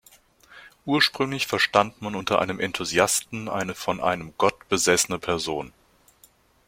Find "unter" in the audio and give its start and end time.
2.15-2.39